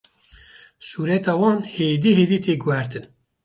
[0.89, 3.05] sûreta wan hêdî hêdî tê guhertin